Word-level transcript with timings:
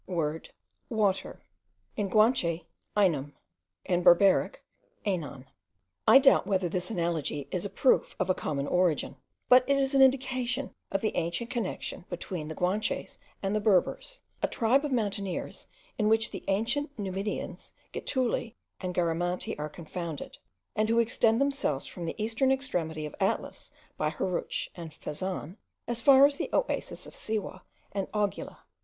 Water: 0.89 1.43
Aenum: 1.95 2.53
Anan. 2.97 3.35
I 6.07 6.17
doubt 6.17 6.47
whether 6.47 6.67
this 6.67 6.89
analogy 6.89 7.47
is 7.51 7.65
a 7.65 7.69
proof 7.69 8.15
of 8.17 8.27
a 8.27 8.33
common 8.33 8.65
origin; 8.65 9.17
but 9.47 9.63
it 9.69 9.77
is 9.77 9.93
an 9.93 10.01
indication 10.01 10.73
of 10.89 11.01
the 11.01 11.15
ancient 11.15 11.51
connexion 11.51 12.05
between 12.09 12.47
the 12.47 12.55
Guanches 12.55 13.19
and 13.43 13.63
Berbers, 13.63 14.21
a 14.41 14.47
tribe 14.47 14.83
of 14.83 14.91
mountaineers, 14.91 15.67
in 15.99 16.09
which 16.09 16.31
the 16.31 16.43
ancient 16.47 16.97
Numidians, 16.97 17.73
Getuli, 17.93 18.55
and 18.79 18.95
Garamanti 18.95 19.53
are 19.59 19.69
confounded, 19.69 20.39
and 20.75 20.89
who 20.89 20.97
extend 20.97 21.39
themselves 21.39 21.85
from 21.85 22.07
the 22.07 22.15
eastern 22.19 22.51
extremity 22.51 23.05
of 23.05 23.13
Atlas 23.19 23.69
by 23.97 24.09
Harutsh 24.09 24.67
and 24.73 24.91
Fezzan, 24.93 25.57
as 25.87 26.01
far 26.01 26.25
as 26.25 26.37
the 26.37 26.49
oasis 26.51 27.05
of 27.05 27.13
Siwah 27.15 27.61
and 27.91 28.07
Augela. 28.13 28.61